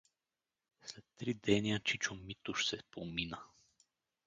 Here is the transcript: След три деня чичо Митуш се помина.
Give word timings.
След 0.81 1.03
три 1.17 1.33
деня 1.33 1.79
чичо 1.79 2.15
Митуш 2.15 2.67
се 2.67 2.79
помина. 2.91 3.41